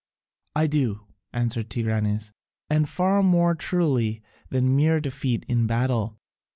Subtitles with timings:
[0.55, 2.31] "I do," answered Tigranes,
[2.71, 6.17] "and far more truly than mere defeat in battle.